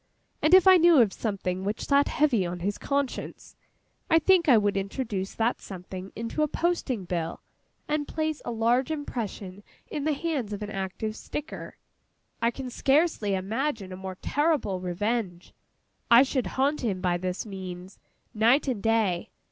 [0.41, 3.55] —and if I knew of something which sat heavy on his conscience,
[4.09, 7.39] I think I would introduce that something into a Posting Bill,
[7.87, 9.61] and place a large impression
[9.91, 11.77] in the hands of an active sticker.
[12.41, 15.53] I can scarcely imagine a more terrible revenge.
[16.09, 17.99] I should haunt him, by this means,
[18.33, 19.29] night and day.